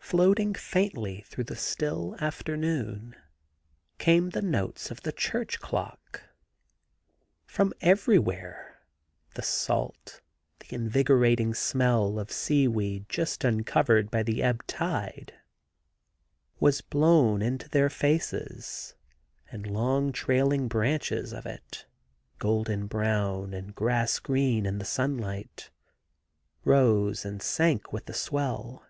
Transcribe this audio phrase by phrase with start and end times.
[0.00, 3.14] Floating faintly through the still after noon
[3.98, 6.24] came the notes of the church clock.
[7.46, 8.80] From everywhere
[9.36, 10.20] the salt,
[10.68, 15.32] invigorating smell of seaweed just uncovered by the ebb tide
[16.58, 18.96] was blown into their faces,
[19.52, 21.86] and long trailing branches of it,
[22.40, 25.68] golden brown and grass green in the sunUght,
[26.64, 28.84] rose and sank with the swell.